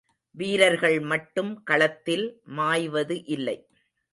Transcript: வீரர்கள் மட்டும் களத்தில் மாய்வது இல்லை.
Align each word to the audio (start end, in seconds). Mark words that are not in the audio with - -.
வீரர்கள் 0.35 0.97
மட்டும் 1.01 1.63
களத்தில் 1.63 2.25
மாய்வது 2.51 3.17
இல்லை. 3.27 3.57